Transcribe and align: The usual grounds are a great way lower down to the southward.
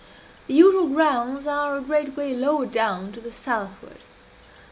The 0.47 0.55
usual 0.55 0.87
grounds 0.87 1.45
are 1.45 1.77
a 1.77 1.81
great 1.81 2.17
way 2.17 2.33
lower 2.35 2.65
down 2.65 3.11
to 3.11 3.21
the 3.21 3.31
southward. 3.31 3.99